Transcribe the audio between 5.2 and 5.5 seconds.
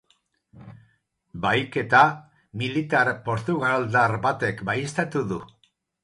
du.